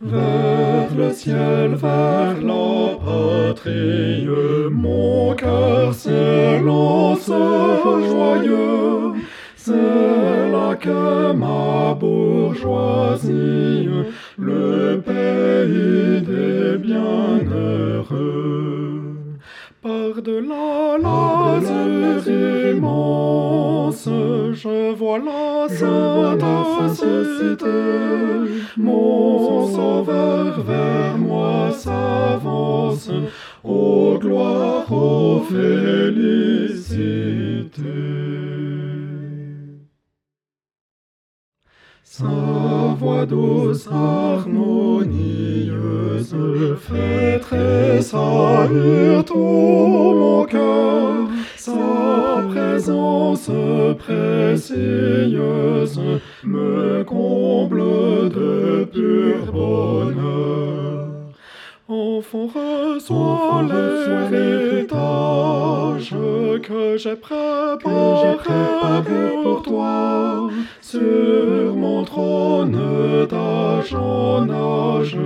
[0.00, 2.64] vers le ciel, vers la
[4.70, 9.12] mon cœur s'élance joyeux.
[9.56, 13.88] C'est là que ma bourgeoisie,
[14.36, 17.93] le pays des bienheureux.
[20.24, 24.08] Par-delà l'azur immense,
[24.52, 27.66] je vois la sainte cité.
[28.78, 33.10] Mon sauveur vers moi s'avance,
[33.62, 36.94] ô gloire, ô félicité.
[42.02, 42.24] Sa
[42.98, 45.04] voix douce, harmonieuse,
[46.76, 51.28] fait tressaillir tout mon cœur.
[51.56, 53.50] Sa présence
[53.98, 56.00] précieuse
[56.44, 57.82] me comble
[58.30, 60.94] de pur bonheur.
[61.86, 63.62] Enfant, reçois
[64.30, 66.14] l'héritage
[66.62, 67.82] que j'ai préparé
[69.42, 70.48] pour toi.
[70.80, 72.80] Sur mon trône
[73.28, 75.18] d'âge en âge,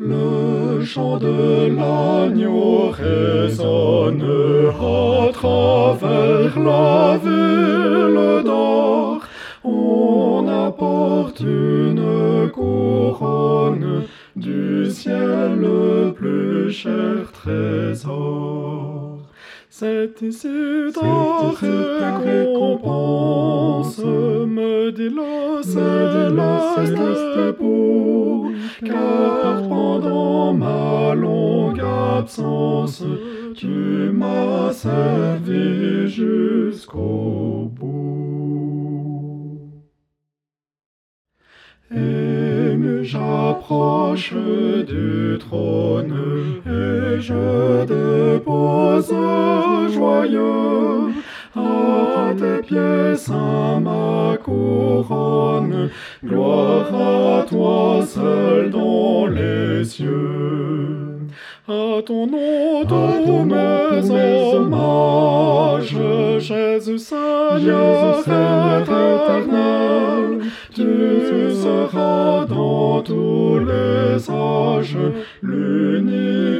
[0.00, 4.22] Le chant de l'agneau résonne
[4.78, 9.22] à travers la ville d'or.
[9.64, 14.04] On apporte une couronne
[14.36, 18.57] du ciel le plus cher trésor.
[19.70, 20.48] C'est ici
[20.94, 25.14] ta récompense, me dit
[25.62, 28.50] céleste époux,
[28.84, 33.04] car pendant ma longue absence,
[33.54, 38.08] tu m'as servi jusqu'au bout.
[41.94, 44.34] Ému, j'approche
[44.86, 46.14] du trône
[46.66, 49.14] et je dépose
[49.92, 51.12] joyeux
[51.56, 55.90] à tes pieds, Saint, ma couronne.
[56.24, 61.18] Gloire à toi seul dans les cieux.
[61.66, 65.96] À ton nom, tous mes hommages,
[66.38, 69.58] Jésus Seigneur éternel,
[70.74, 74.96] tu seras dans tous les âges
[75.42, 76.57] l'unique.